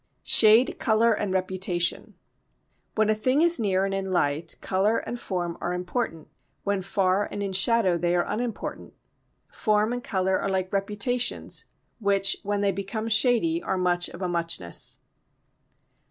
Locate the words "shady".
13.09-13.61